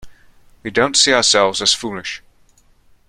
We 0.63 0.71
don't 0.71 0.97
see 0.97 1.13
ourselves 1.13 1.61
as 1.61 1.75
foolish. 1.75 2.23